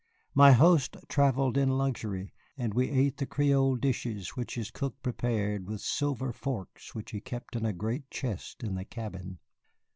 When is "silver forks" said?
5.81-6.95